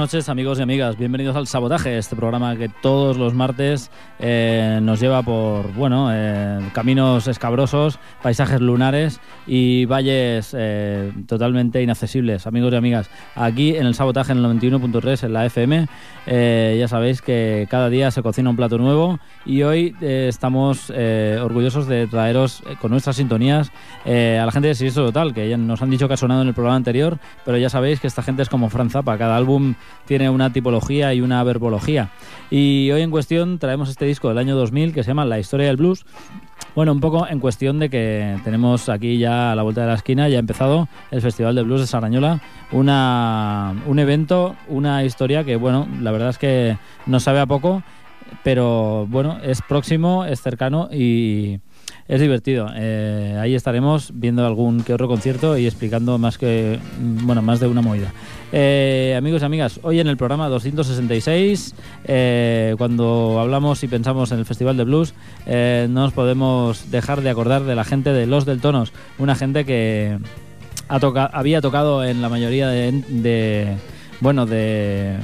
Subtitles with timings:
[0.00, 0.96] Noches, amigos y amigas.
[0.96, 6.58] Bienvenidos al Sabotaje, este programa que todos los martes eh, nos lleva por bueno eh,
[6.72, 13.10] caminos escabrosos, paisajes lunares y valles eh, totalmente inaccesibles, amigos y amigas.
[13.34, 15.86] Aquí en el Sabotaje en el 91.3 en la FM,
[16.78, 22.06] ya sabéis que cada día se cocina un plato nuevo y hoy estamos orgullosos de
[22.06, 23.70] traeros con nuestras sintonías
[24.06, 26.48] a la gente de Siniestro Total, que ya nos han dicho que ha sonado en
[26.48, 29.49] el programa anterior, pero ya sabéis que esta gente es como Franza, para cada álbum
[30.06, 32.10] tiene una tipología y una verbología.
[32.50, 35.66] Y hoy en cuestión traemos este disco del año 2000 que se llama La historia
[35.66, 36.04] del blues.
[36.74, 39.94] Bueno, un poco en cuestión de que tenemos aquí ya a la vuelta de la
[39.94, 42.40] esquina, ya ha empezado el Festival de Blues de Sarañola,
[42.70, 47.82] una, un evento, una historia que, bueno, la verdad es que no sabe a poco,
[48.44, 51.58] pero bueno, es próximo, es cercano y,
[52.10, 52.68] es divertido.
[52.74, 57.68] Eh, ahí estaremos viendo algún que otro concierto y explicando más que bueno más de
[57.68, 58.12] una movida.
[58.52, 61.74] Eh, amigos y amigas, hoy en el programa 266,
[62.04, 65.14] eh, cuando hablamos y pensamos en el Festival de Blues,
[65.46, 69.64] no nos podemos dejar de acordar de la gente de Los del Tonos, una gente
[69.64, 70.18] que
[70.88, 70.98] ha
[71.32, 73.76] había tocado en la mayoría de,
[74.20, 75.16] bueno de,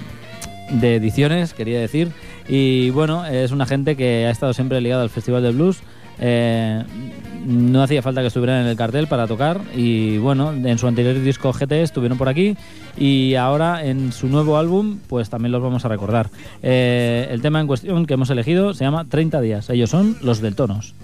[0.70, 2.12] de ediciones, quería decir.
[2.48, 5.80] Y bueno, es una gente que ha estado siempre ligada al Festival de Blues.
[6.18, 6.84] Eh,
[7.46, 11.18] no hacía falta que estuvieran en el cartel para tocar y bueno, en su anterior
[11.20, 12.56] disco GT estuvieron por aquí
[12.96, 16.30] y ahora en su nuevo álbum pues también los vamos a recordar.
[16.62, 20.40] Eh, el tema en cuestión que hemos elegido se llama 30 días, ellos son los
[20.40, 20.94] del Tonos.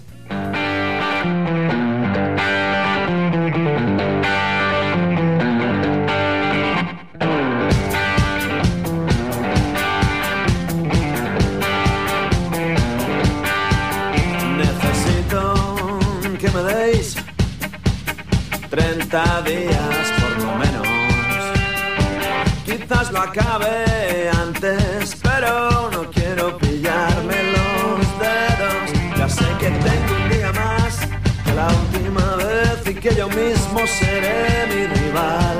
[23.23, 29.17] Acabe antes, pero no quiero pillarme los dedos.
[29.17, 30.99] Ya sé que tengo un día más
[31.45, 35.57] que la última vez y que yo mismo seré mi rival.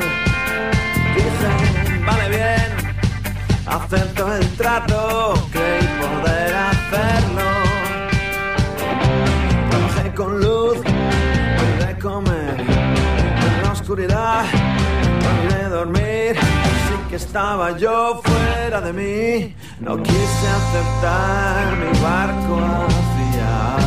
[1.16, 2.70] Dicen, vale bien,
[3.66, 5.48] acepto el trato,
[17.14, 22.58] que estaba yo fuera de mí, no quise aceptar mi barco
[22.88, 23.78] hacia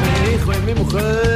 [0.00, 1.35] Mi hijo y mi mujer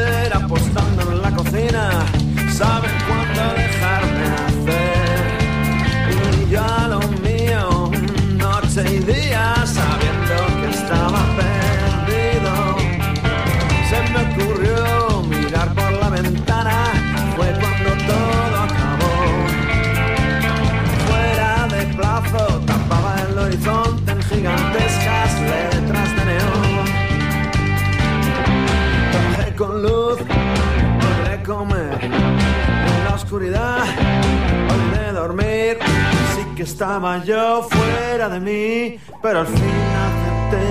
[36.61, 39.57] que estaba yo fuera de mí, pero al fin
[40.05, 40.67] acepté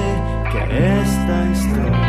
[0.52, 2.09] que esta historia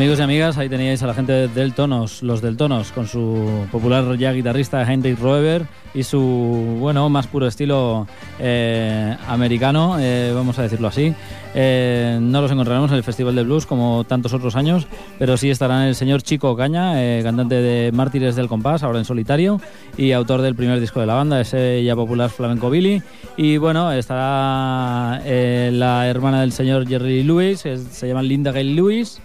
[0.00, 3.66] Amigos y amigas, ahí teníais a la gente del Tonos, los del Tonos, con su
[3.70, 8.06] popular ya guitarrista Heinrich Roeber y su, bueno, más puro estilo
[8.38, 11.14] eh, americano, eh, vamos a decirlo así.
[11.54, 14.86] Eh, no los encontraremos en el Festival de Blues como tantos otros años,
[15.18, 19.60] pero sí estarán el señor Chico Caña, cantante de Mártires del Compás, ahora en solitario,
[19.98, 23.02] y autor del primer disco de la banda, ese ya popular Flamenco Billy.
[23.36, 29.20] Y bueno, estará la hermana del señor Jerry Lewis, se llama Linda Gale Lewis.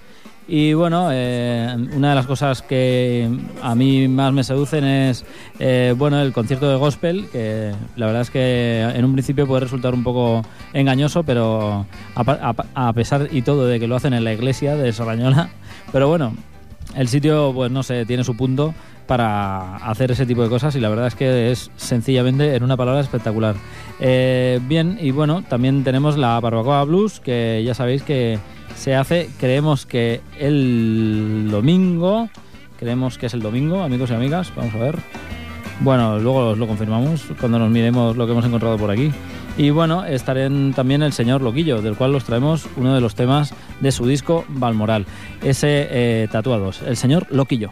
[0.48, 3.28] Y bueno, eh, una de las cosas que
[3.64, 5.26] a mí más me seducen es
[5.58, 9.62] eh, bueno el concierto de gospel, que la verdad es que en un principio puede
[9.62, 14.14] resultar un poco engañoso, pero a, a a pesar y todo de que lo hacen
[14.14, 15.50] en la iglesia de Sarañola,
[15.92, 16.36] pero bueno,
[16.96, 18.76] el sitio pues no sé, tiene su punto
[19.08, 22.78] para hacer ese tipo de cosas y la verdad es que es sencillamente, en una
[22.78, 23.56] palabra, espectacular.
[24.00, 28.40] Eh, bien, y bueno, también tenemos la Barbacoa Blues, que ya sabéis que
[28.76, 32.30] se hace, creemos que el domingo,
[32.78, 35.00] creemos que es el domingo, amigos y amigas, vamos a ver.
[35.82, 39.12] Bueno, luego os lo confirmamos cuando nos miremos lo que hemos encontrado por aquí.
[39.58, 43.54] Y bueno, estará también el señor Loquillo, del cual os traemos uno de los temas
[43.80, 45.06] de su disco Balmoral,
[45.42, 47.72] ese eh, tatuados, el señor Loquillo.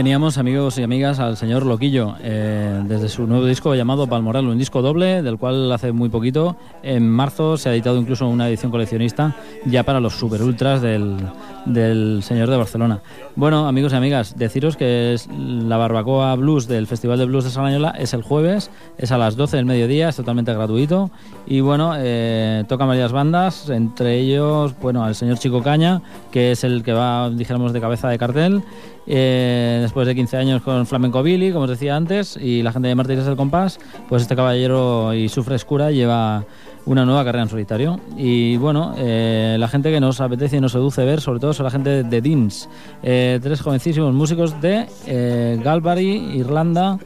[0.00, 4.56] teníamos, amigos y amigas, al señor Loquillo, eh, desde su nuevo disco llamado Palmoral, un
[4.56, 8.70] disco doble, del cual hace muy poquito, en marzo, se ha editado incluso una edición
[8.70, 11.18] coleccionista ya para los super ultras del,
[11.66, 13.00] del señor de Barcelona.
[13.36, 17.50] Bueno, amigos y amigas, deciros que es la barbacoa blues del Festival de Blues de
[17.50, 21.10] Salañola es el jueves, es a las 12 del mediodía, es totalmente gratuito.
[21.46, 26.64] Y bueno, eh, tocan varias bandas, entre ellos, bueno, el señor Chico Caña, que es
[26.64, 28.62] el que va, dijéramos, de cabeza de cartel.
[29.06, 32.88] Eh, después de 15 años con Flamenco Billy, como os decía antes, y la gente
[32.88, 36.44] de Martínez del Compás, pues este caballero y su frescura lleva
[36.86, 38.00] una nueva carrera en solitario.
[38.16, 41.64] Y bueno, eh, la gente que nos apetece y nos seduce ver, sobre todo, son
[41.64, 42.68] la gente de Deans,
[43.02, 46.98] eh, tres jovencísimos músicos de eh, Galway, Irlanda,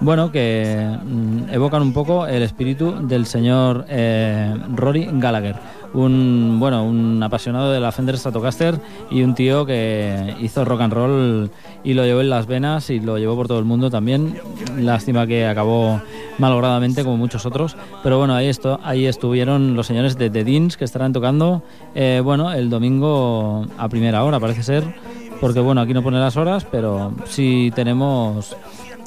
[0.00, 5.56] bueno, que mm, evocan un poco el espíritu del señor eh, Rory Gallagher.
[5.96, 8.78] Un, bueno, un apasionado de la Fender Stratocaster
[9.10, 11.50] y un tío que hizo rock and roll
[11.84, 14.38] y lo llevó en las venas y lo llevó por todo el mundo también.
[14.76, 16.00] Lástima que acabó
[16.36, 17.78] malogradamente como muchos otros.
[18.02, 21.62] Pero bueno, ahí, esto, ahí estuvieron los señores de The Deans que estarán tocando
[21.94, 24.84] eh, bueno, el domingo a primera hora, parece ser.
[25.40, 28.54] Porque bueno, aquí no pone las horas, pero sí tenemos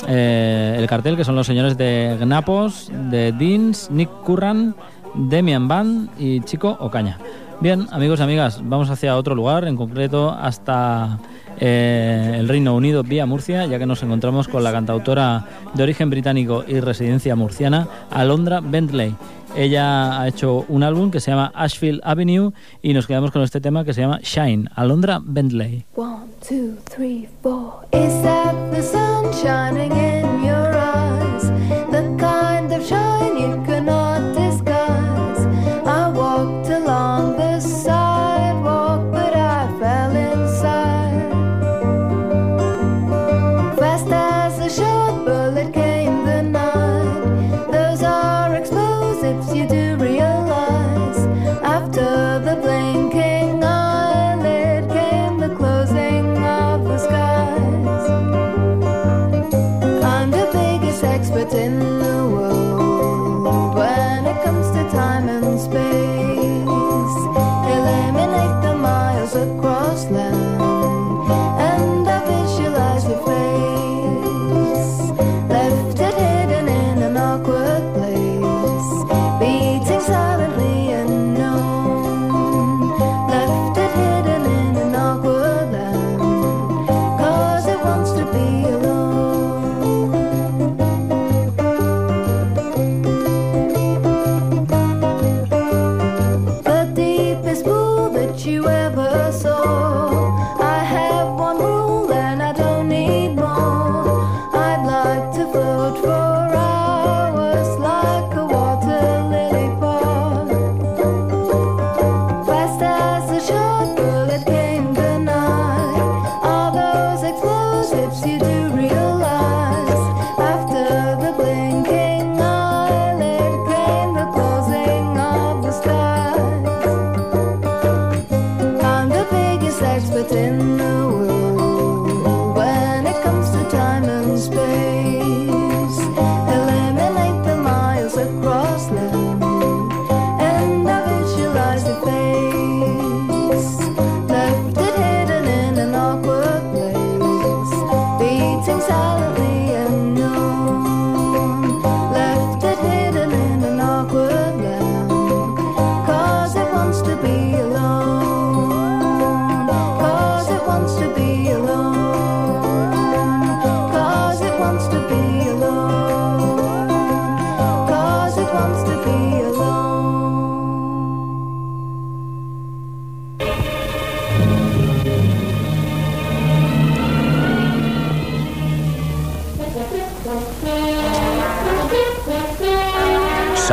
[0.08, 4.76] eh, el cartel, que son los señores de Gnapos, de Deans, Nick Curran,
[5.16, 7.18] Demian Van y Chico Ocaña.
[7.62, 11.20] Bien, amigos y amigas, vamos hacia otro lugar, en concreto hasta
[11.60, 16.10] eh, el Reino Unido vía Murcia, ya que nos encontramos con la cantautora de origen
[16.10, 19.14] británico y residencia murciana, Alondra Bentley.
[19.58, 23.60] Ella ha hecho un álbum que se llama Ashfield Avenue y nos quedamos con este
[23.60, 25.86] tema que se llama Shine, Alondra Bentley.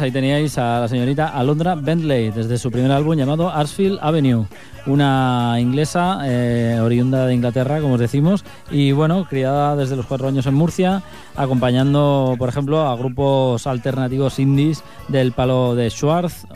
[0.00, 4.46] Ahí teníais a la señorita Alondra Bentley desde su primer álbum llamado Arsfield Avenue,
[4.86, 10.28] una inglesa eh, oriunda de Inglaterra, como os decimos, y bueno, criada desde los cuatro
[10.28, 11.02] años en Murcia,
[11.34, 16.46] acompañando, por ejemplo, a grupos alternativos indies del palo de Schwartz.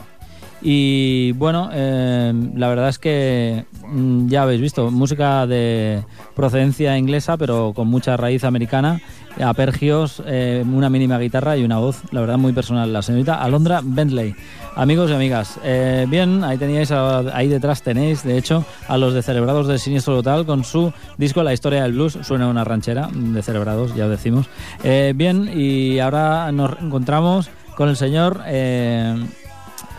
[0.61, 6.03] Y bueno, eh, la verdad es que mm, ya habéis visto, música de
[6.35, 9.01] procedencia inglesa, pero con mucha raíz americana,
[9.41, 12.91] apergios, eh, una mínima guitarra y una voz, la verdad, muy personal.
[12.91, 14.35] La señorita Alondra Bentley.
[14.75, 19.21] Amigos y amigas, eh, bien, ahí teníais, ahí detrás tenéis, de hecho, a los de
[19.21, 22.17] Celebrados del Siniestro Total con su disco La Historia del Blues.
[22.23, 24.47] Suena una ranchera de Celebrados, ya os decimos.
[24.83, 28.41] Eh, bien, y ahora nos encontramos con el señor.
[28.47, 29.15] eh,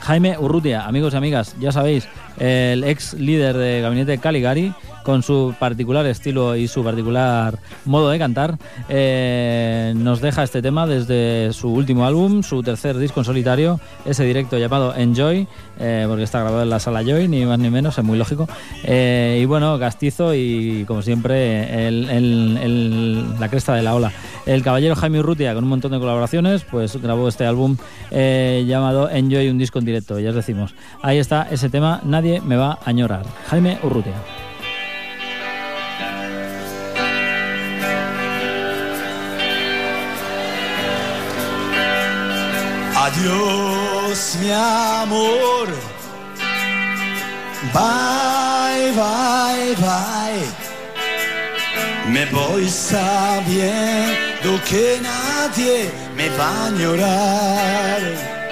[0.04, 2.06] Jaime Urrutia, amigos y amigas, ya sabéis,
[2.38, 4.72] el ex líder de Gabinete Caligari,
[5.04, 8.56] con su particular estilo y su particular modo de cantar,
[8.88, 14.24] eh, nos deja este tema desde su último álbum, su tercer disco en solitario, ese
[14.24, 15.46] directo llamado Enjoy,
[15.78, 18.48] eh, porque está grabado en la sala Joy, ni más ni menos, es muy lógico.
[18.82, 24.10] Eh, y bueno, castizo y como siempre, la cresta de la ola.
[24.46, 27.76] El caballero Jaime Urrutia, con un montón de colaboraciones, pues grabó este álbum
[28.10, 30.74] llamado Enjoy, un disco en directo, ya os decimos.
[31.02, 33.24] Ahí está ese tema, Nadie me va a añorar.
[33.50, 34.14] Jaime Urrutia.
[42.96, 45.68] Adiós, mi amor.
[47.72, 50.44] Bye, bye, bye.
[52.10, 58.43] Me voy sabiendo que nadie me va a llorar.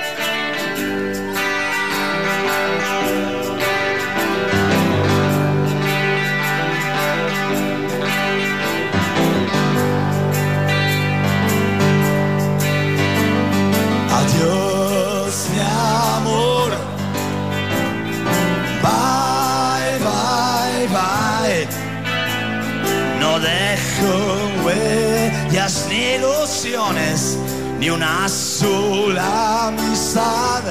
[27.79, 30.63] Ni una sola amistad.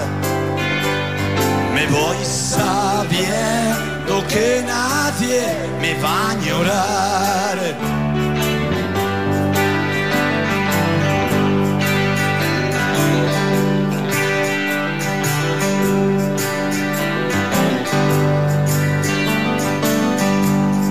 [1.75, 5.43] Me voy sabiendo que nadie
[5.79, 7.57] me va a llorar.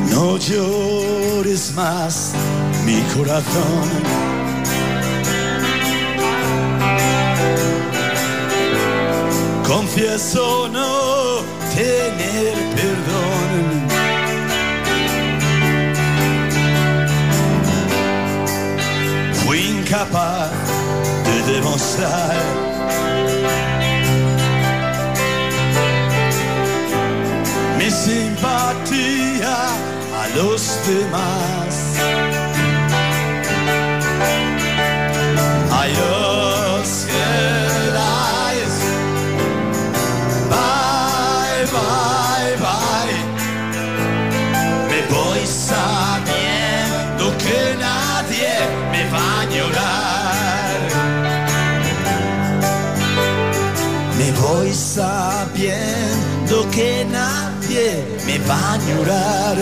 [0.09, 2.33] No llores más,
[2.85, 4.30] mi corazón.
[9.71, 11.43] Confieso no
[11.77, 13.87] tener perdón.
[19.45, 20.51] Fui incapaz
[21.25, 22.37] de demostrar
[27.79, 29.57] mi simpatía
[30.21, 31.40] a los demás.
[58.95, 59.57] Va a llorar.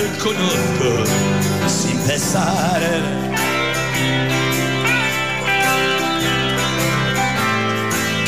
[0.00, 0.90] Reconozco
[1.66, 2.80] sin pesar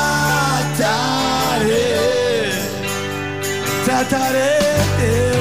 [3.84, 4.58] trataré
[4.98, 5.35] de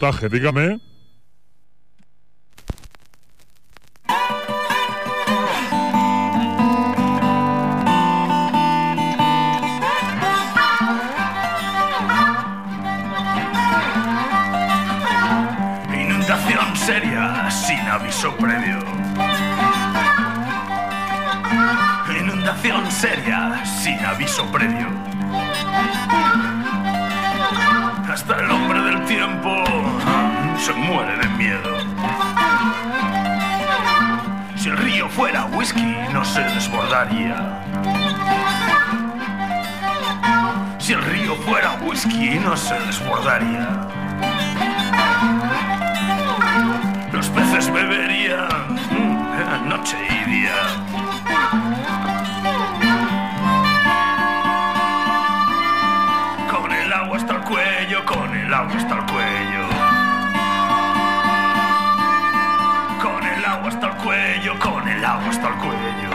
[0.00, 0.80] Dígame.
[15.92, 18.78] Inundación seria sin aviso previo.
[22.18, 24.88] Inundación seria sin aviso previo.
[28.10, 29.79] Hasta el hombre del tiempo
[30.60, 31.78] se muere de miedo.
[34.56, 37.62] Si el río fuera whisky, no se desbordaría.
[40.78, 43.88] Si el río fuera whisky, no se desbordaría.
[47.10, 50.89] Los peces beberían mm, noche y día.
[65.10, 66.10] Agua hasta el cuello.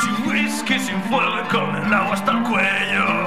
[0.00, 3.17] Sin whisky, sin fuego, con el agua hasta el cuello.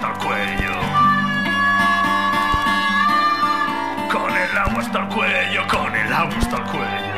[0.00, 0.74] Hasta el cuello.
[4.10, 7.10] Con el agua hasta el cuello, con el agua hasta el cuello.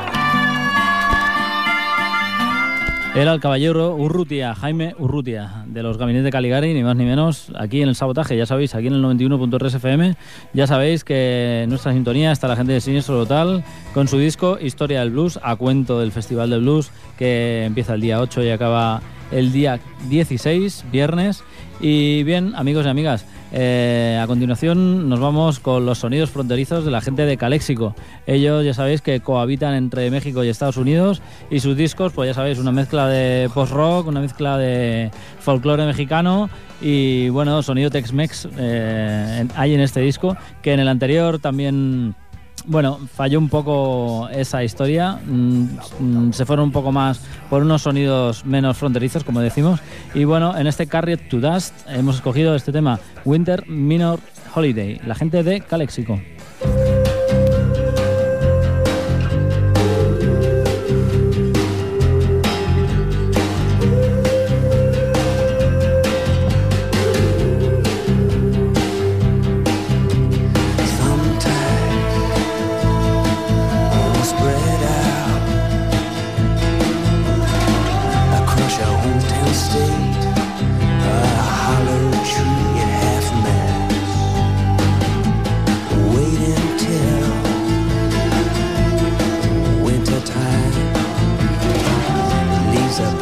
[3.14, 7.52] Era el caballero Urrutia, Jaime Urrutia, de los gabinetes de Caligari, ni más ni menos,
[7.54, 10.16] aquí en el sabotaje, ya sabéis, aquí en el 91.3 FM,
[10.54, 14.56] ya sabéis que en nuestra sintonía está la gente de Siniestro Total con su disco
[14.58, 18.48] Historia del Blues, a cuento del Festival del Blues, que empieza el día 8 y
[18.48, 21.44] acaba el día 16, viernes.
[21.84, 26.92] Y bien, amigos y amigas, eh, a continuación nos vamos con los sonidos fronterizos de
[26.92, 27.96] la gente de Caléxico.
[28.24, 32.34] Ellos ya sabéis que cohabitan entre México y Estados Unidos y sus discos, pues ya
[32.34, 36.48] sabéis, una mezcla de post-rock, una mezcla de folclore mexicano
[36.80, 42.14] y bueno, sonido Tex-Mex eh, hay en este disco, que en el anterior también...
[42.64, 45.18] Bueno, falló un poco esa historia.
[45.24, 45.66] mm,
[45.98, 47.20] mm, se fueron un poco más
[47.50, 49.80] por unos sonidos menos fronterizos, como decimos.
[50.14, 54.20] Y bueno, en este Carried to Dust hemos escogido este tema, Winter Minor
[54.54, 56.20] Holiday, la gente de Calexico.
[92.92, 93.21] Jesus.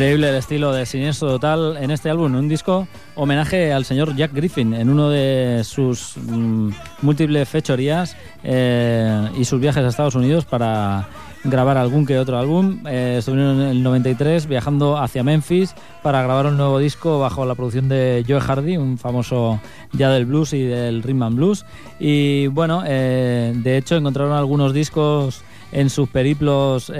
[0.00, 4.32] Increíble el estilo de Siniestro Total en este álbum, un disco homenaje al señor Jack
[4.32, 6.70] Griffin en uno de sus mm,
[7.02, 11.06] múltiples fechorías eh, y sus viajes a Estados Unidos para
[11.44, 12.82] grabar algún que otro álbum.
[12.88, 17.54] Eh, estuvieron en el 93 viajando hacia Memphis para grabar un nuevo disco bajo la
[17.54, 19.60] producción de Joe Hardy, un famoso
[19.92, 21.66] ya del blues y del rhythm and blues.
[21.98, 25.42] Y bueno, eh, de hecho encontraron algunos discos
[25.72, 26.90] en sus periplos.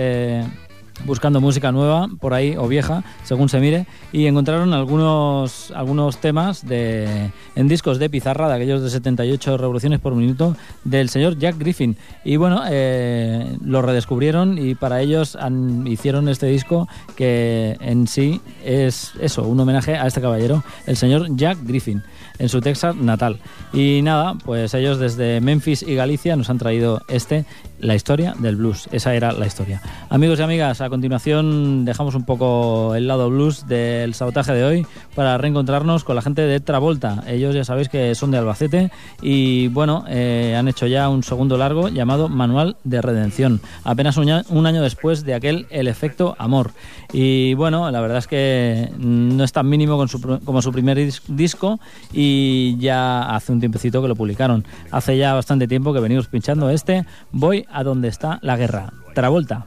[1.07, 6.67] Buscando música nueva por ahí o vieja, según se mire, y encontraron algunos algunos temas
[6.67, 11.59] de en discos de pizarra de aquellos de 78 revoluciones por minuto del señor Jack
[11.59, 11.97] Griffin.
[12.25, 18.41] Y bueno, eh, lo redescubrieron y para ellos han- hicieron este disco que en sí
[18.65, 22.03] es eso, un homenaje a este caballero, el señor Jack Griffin,
[22.39, 23.39] en su Texas natal.
[23.73, 27.45] Y nada, pues ellos desde Memphis y Galicia nos han traído este,
[27.81, 28.89] la historia del blues.
[28.93, 29.83] Esa era la historia.
[30.09, 34.87] Amigos y amigas, a continuación dejamos un poco el lado blues del sabotaje de hoy
[35.15, 37.23] para reencontrarnos con la gente de Travolta.
[37.27, 38.91] Ellos ya sabéis que son de Albacete
[39.23, 44.31] y bueno, eh, han hecho ya un segundo largo llamado Manual de Redención, apenas un,
[44.67, 46.73] año después de aquel El efecto amor.
[47.13, 50.05] Y bueno, la verdad es que no es tan mínimo
[50.45, 51.81] como su primer dis- disco
[52.13, 54.65] y ya hace un tiempecito que lo publicaron.
[54.91, 58.93] Hace ya bastante tiempo que venimos pinchando este Voy a donde está la guerra.
[59.15, 59.67] Travolta.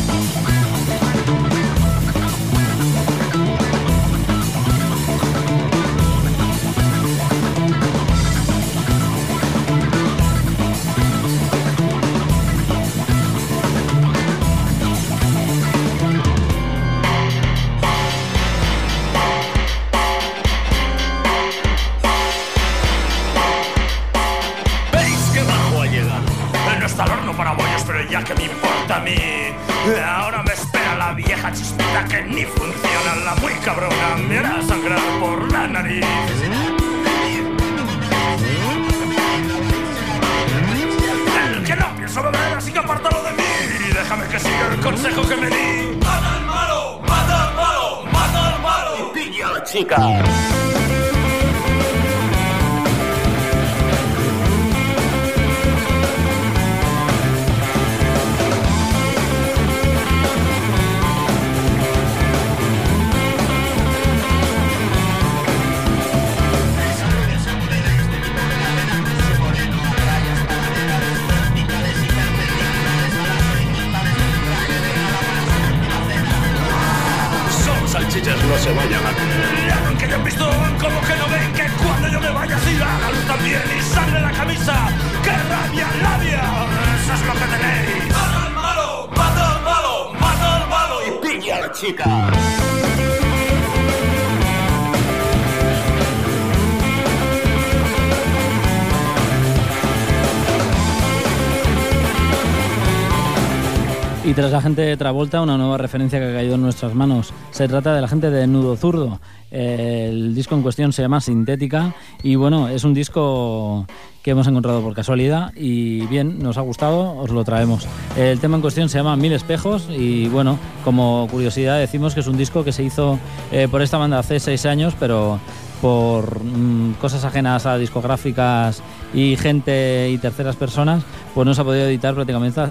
[104.41, 107.31] Tras la gente de Travolta, una nueva referencia que ha caído en nuestras manos.
[107.51, 109.19] Se trata de la gente de Nudo Zurdo.
[109.51, 113.85] El disco en cuestión se llama Sintética y bueno, es un disco
[114.23, 117.87] que hemos encontrado por casualidad y bien, nos ha gustado, os lo traemos.
[118.17, 122.27] El tema en cuestión se llama Mil Espejos y bueno, como curiosidad decimos que es
[122.27, 123.19] un disco que se hizo
[123.51, 125.39] eh, por esta banda hace seis años, pero
[125.83, 128.81] por mm, cosas ajenas a discográficas
[129.13, 131.03] y gente y terceras personas,
[131.33, 132.61] pues no se ha podido editar prácticamente,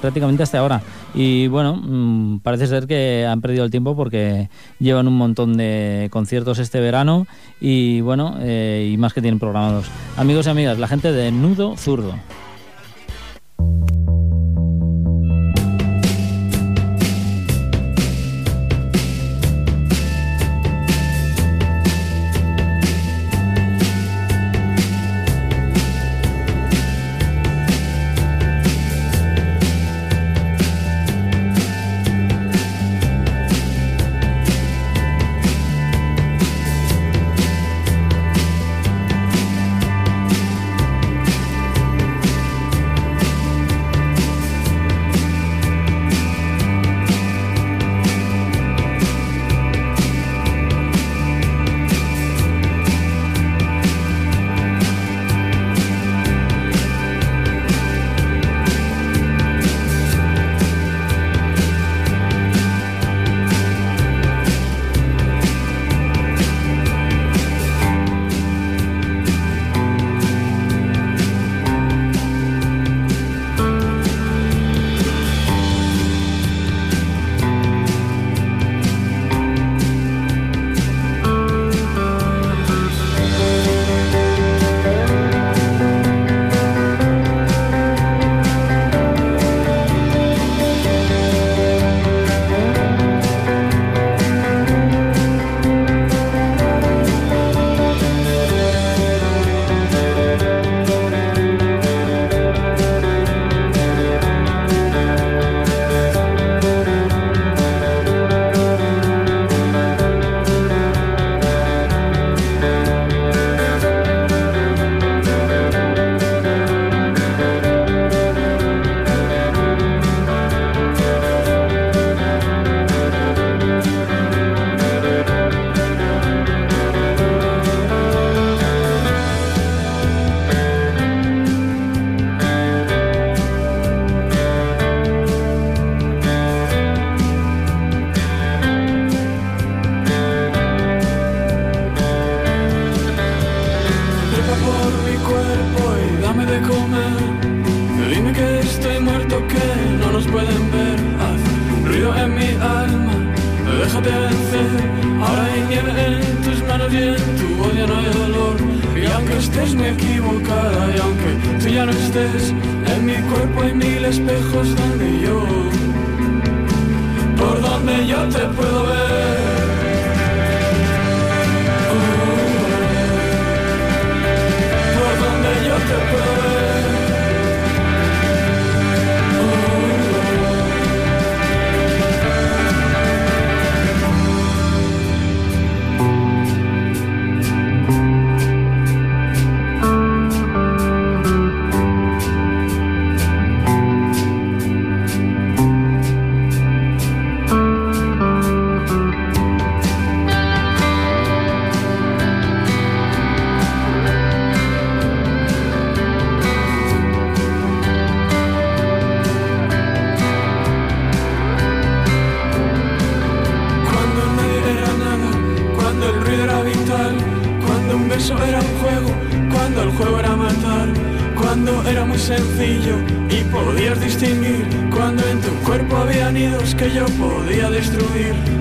[0.00, 0.82] prácticamente hasta ahora.
[1.14, 6.08] Y bueno, mm, parece ser que han perdido el tiempo porque llevan un montón de
[6.10, 7.26] conciertos este verano
[7.60, 9.86] y bueno, eh, y más que tienen programados.
[10.16, 12.14] Amigos y amigas, la gente de Nudo Zurdo.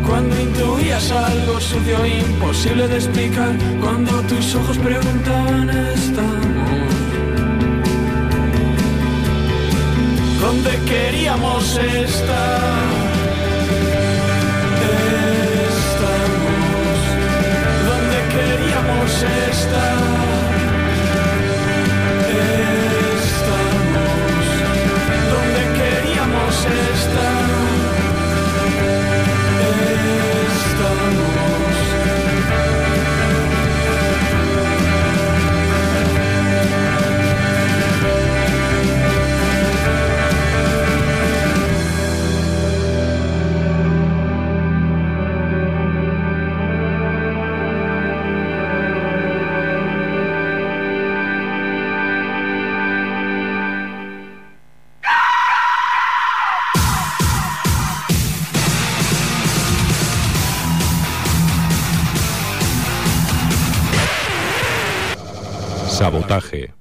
[0.08, 6.92] Cuando intuías algo sucio e imposible de explicar, cuando tus ojos preguntaban estamos.
[10.40, 12.62] ¿Dónde queríamos estar?
[15.70, 17.00] Estamos
[17.88, 19.12] donde queríamos
[19.50, 20.31] estar.
[66.32, 66.81] Sabotaje.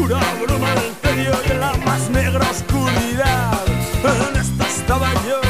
[0.00, 3.60] Oscura bruma del tedio y en la más negra oscuridad.
[4.02, 5.40] En esta estaba yo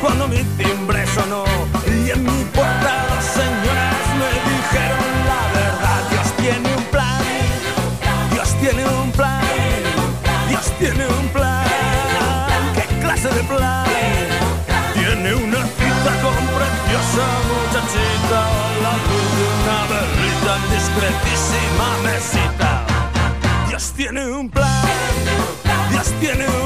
[0.00, 1.44] cuando mi timbre sonó
[1.86, 6.00] y en mi puerta dos señoras me dijeron la verdad.
[6.10, 7.22] Dios tiene un plan,
[8.32, 9.42] Dios tiene un plan,
[10.48, 11.64] Dios tiene un plan.
[12.74, 13.84] ¿Qué clase de plan?
[14.94, 18.40] Tiene una cita con preciosa muchachita
[18.82, 19.78] la luz de una
[20.56, 22.53] en discretísima mesita.
[26.36, 26.63] Dios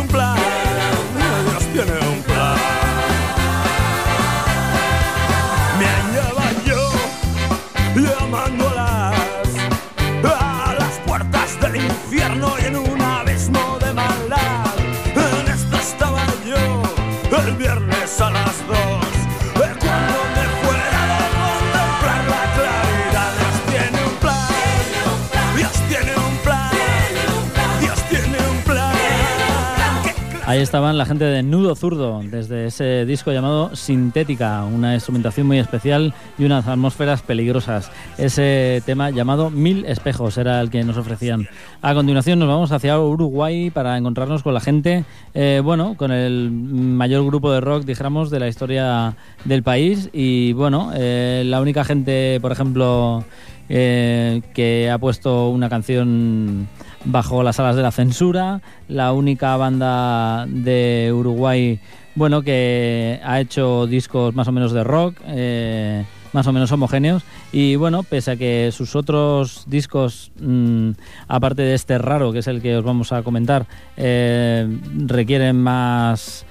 [30.49, 35.59] Ahí estaban la gente de Nudo Zurdo, desde ese disco llamado Sintética, una instrumentación muy
[35.59, 37.91] especial y unas atmósferas peligrosas.
[38.17, 41.47] Ese tema llamado Mil Espejos era el que nos ofrecían.
[41.83, 46.51] A continuación nos vamos hacia Uruguay para encontrarnos con la gente, eh, bueno, con el
[46.51, 50.09] mayor grupo de rock, dijéramos, de la historia del país.
[50.15, 53.23] Y bueno, eh, la única gente, por ejemplo,
[53.69, 56.69] eh, que ha puesto una canción
[57.05, 61.81] bajo las alas de la censura, la única banda de Uruguay,
[62.15, 67.23] bueno, que ha hecho discos más o menos de rock, eh, más o menos homogéneos,
[67.53, 70.91] y bueno, pese a que sus otros discos, mm,
[71.29, 74.69] aparte de este raro, que es el que os vamos a comentar, eh,
[75.07, 76.45] requieren más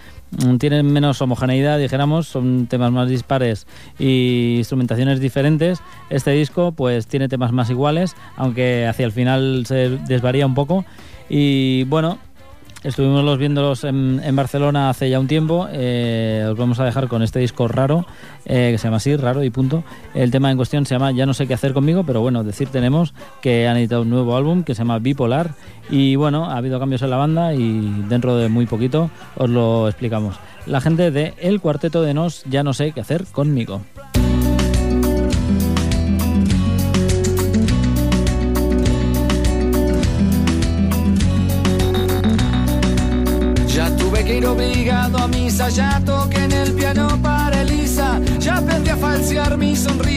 [0.59, 3.67] tienen menos homogeneidad, dijéramos, son temas más dispares
[3.97, 5.79] y instrumentaciones diferentes.
[6.09, 10.85] Este disco pues tiene temas más iguales, aunque hacia el final se desvaría un poco.
[11.29, 12.19] Y bueno,
[12.87, 15.67] Estuvimos los viéndolos en, Barcelona hace ya un tiempo.
[15.69, 18.05] Eh, os vamos a dejar con este disco raro,
[18.45, 19.83] eh, que se llama así, raro y punto.
[20.13, 22.69] El tema en cuestión se llama Ya no sé qué hacer conmigo, pero bueno, decir
[22.69, 25.51] tenemos que han editado un nuevo álbum que se llama Bipolar.
[25.89, 29.89] Y bueno, ha habido cambios en la banda y dentro de muy poquito os lo
[29.89, 30.37] explicamos.
[30.65, 33.81] La gente de El Cuarteto de Nos Ya no sé qué hacer conmigo.
[45.69, 50.16] Ya toqué en el piano para Elisa, ya aprendí a falsear mi sonrisa,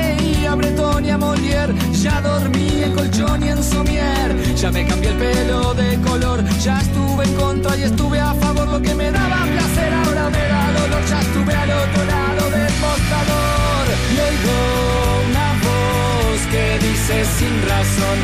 [0.51, 5.97] a Molière, ya dormí en colchón y en somier, ya me cambié el pelo de
[6.01, 10.29] color, ya estuve en contra y estuve a favor, lo que me daba placer ahora
[10.29, 13.85] me da dolor, ya estuve al otro lado del mostrador.
[14.13, 14.57] Y oigo
[15.29, 18.17] una voz que dice sin razón,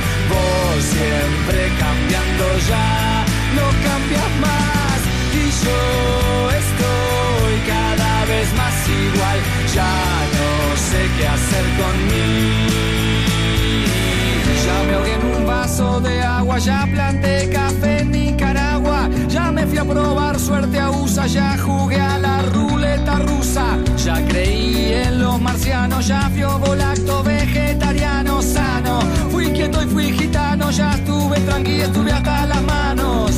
[16.59, 21.99] ya planté café en Nicaragua, ya me fui a probar suerte a USA, ya jugué
[21.99, 28.99] a la ruleta rusa, ya creí en los marcianos, ya fui volacto vegetariano sano,
[29.29, 32.86] fui quieto y fui gitano, ya estuve tranquilo, estuve hasta las manos,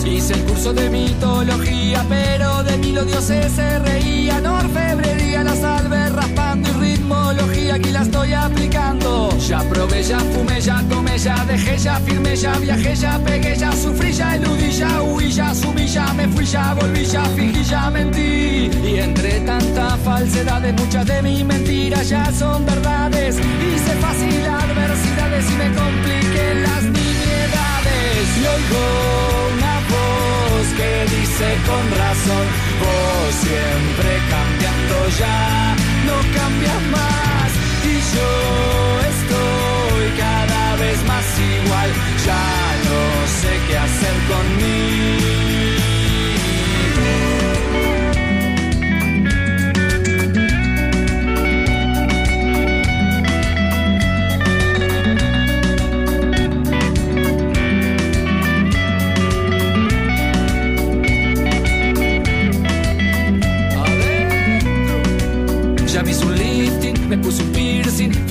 [0.09, 6.09] hice el curso de mitología, pero de mí los dioses se reían, orfebrería, la salve
[6.09, 11.77] raspando y ritmología, aquí la estoy aplicando, ya probé, ya fumé, ya tomé, ya dejé,
[11.77, 16.13] ya firmé, ya viajé, ya pegué, ya sufrí, ya eludí, ya huí, ya subí, ya
[16.13, 18.69] me fui, ya volví, ya fingí, ya mentí.
[18.83, 23.37] Y entre tanta falsedad de muchas de mis mentiras ya son verdades.
[23.37, 28.37] Hice fácil adversidades y me compliqué las nimiedades.
[28.37, 29.28] Y oigo
[30.79, 32.45] que dice con razón,
[32.81, 35.75] vos siempre cambiando ya,
[36.07, 37.49] no cambias más.
[37.91, 38.31] Y yo
[39.13, 41.25] estoy cada vez más
[41.55, 41.89] igual,
[42.27, 42.45] ya
[42.89, 43.01] no
[43.39, 45.28] sé qué hacer conmigo.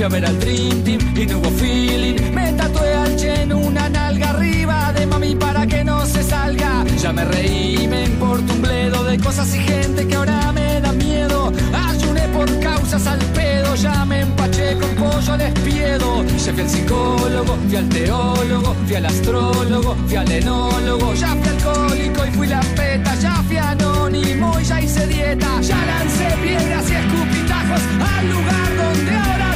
[0.09, 2.17] A ver al Dream Team y no hubo feeling.
[2.33, 6.85] Me tatué al Chen una nalga arriba de mami para que no se salga.
[7.03, 10.93] Ya me reí, me importa un bledo de cosas y gente que ahora me da
[10.93, 11.53] miedo.
[11.89, 16.25] Ayuné por causas al pedo, ya me empaché con pollo al espiedo.
[16.25, 21.15] Ya fui al psicólogo, fui al teólogo, fui al astrólogo, fui al enólogo.
[21.15, 25.61] Ya fui alcohólico y fui la peta, ya fui anónimo y ya hice dieta.
[25.61, 27.83] Ya lancé piedras y escupitajos
[28.17, 29.48] al lugar donde ahora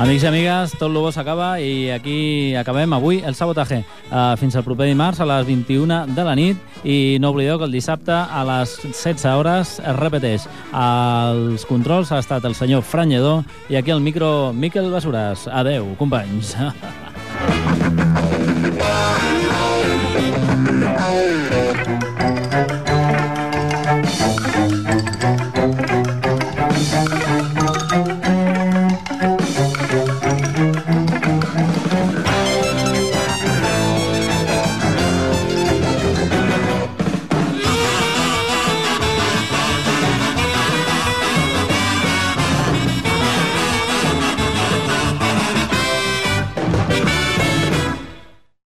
[0.00, 3.82] Amics i amigues, tot el bo s'acaba i aquí acabem avui el sabotatge.
[4.08, 7.68] Uh, fins al proper dimarts a les 21 de la nit i no oblideu que
[7.68, 10.48] el dissabte a les 16 hores es repeteix.
[10.72, 15.44] Els controls ha estat el senyor Franyedor i aquí al micro Miquel Basures.
[15.52, 16.56] Adeu, companys.